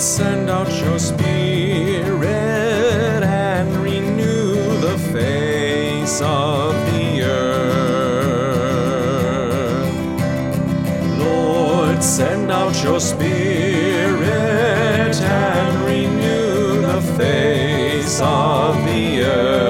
Send 0.00 0.48
out 0.48 0.72
your 0.82 0.98
spirit 0.98 2.24
and 3.22 3.76
renew 3.76 4.54
the 4.80 4.96
face 5.12 6.22
of 6.22 6.74
the 6.86 7.22
earth. 7.22 8.24
Lord, 11.18 12.02
send 12.02 12.50
out 12.50 12.82
your 12.82 12.98
spirit 12.98 14.24
and 15.20 15.84
renew 15.84 16.80
the 16.80 17.02
face 17.18 18.22
of 18.22 18.74
the 18.86 19.22
earth. 19.22 19.60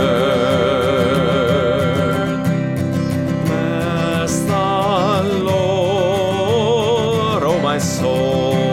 Master 3.48 5.24
Lord. 5.42 7.42
Oh, 7.42 7.58
my 7.60 7.78
soul. 7.78 8.69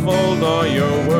Manifold 0.00 0.42
are 0.42 0.66
your 0.66 1.08
works, 1.08 1.19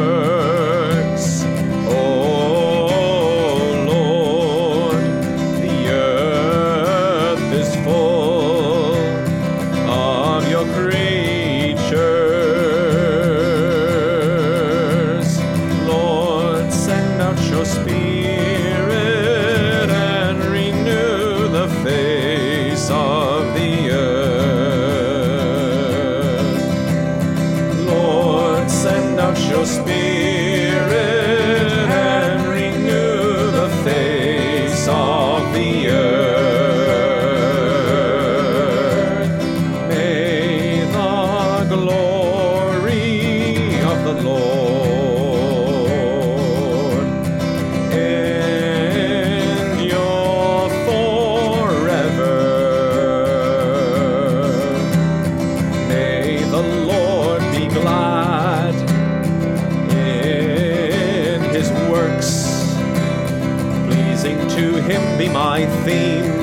my 65.61 65.67
theme. 65.85 66.41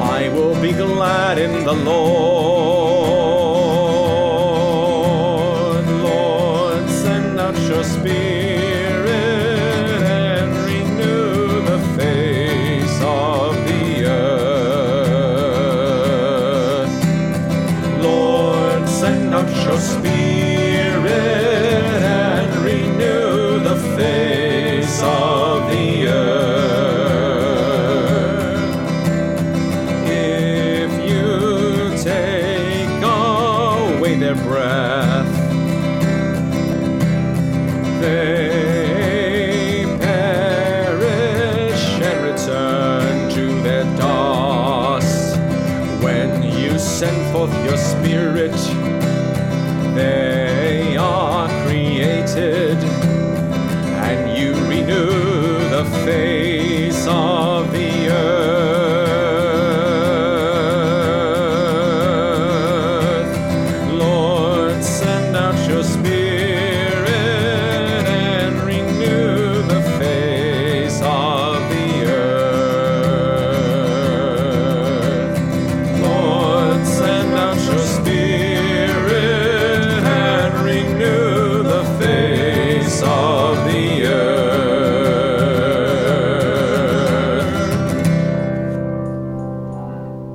I 0.00 0.28
will 0.28 0.54
be 0.60 0.72
glad 0.72 1.38
in 1.38 1.64
the 1.64 1.72
Lord. 1.72 1.94
Lord, 6.08 6.88
send 6.88 7.40
out 7.40 7.56
your 7.68 7.84
spirit 7.84 9.08
and 10.02 10.56
renew 10.70 11.62
the 11.70 11.78
face 11.98 13.00
of 13.02 13.54
the 13.68 14.04
earth. 14.06 14.44
Lord, 18.02 18.88
send 18.88 19.34
out 19.34 19.50
your 19.64 19.78
spirit 19.80 20.63
breath. 34.54 35.26
They 38.00 39.84
perish 40.00 41.84
and 42.08 42.18
return 42.30 43.30
to 43.32 43.44
their 43.62 43.84
dust. 43.96 45.36
When 46.04 46.30
you 46.44 46.78
send 46.78 47.18
forth 47.32 47.52
your 47.64 47.78
spirit, 47.78 48.56
they 49.96 50.43